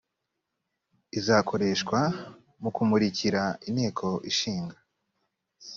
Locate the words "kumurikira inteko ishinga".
2.75-4.77